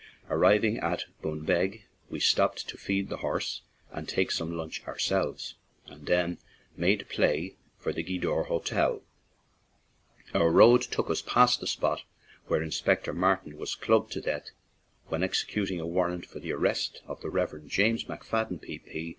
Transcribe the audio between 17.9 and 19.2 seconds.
McFadden, P. P.